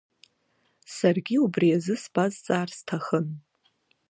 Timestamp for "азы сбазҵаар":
1.77-2.69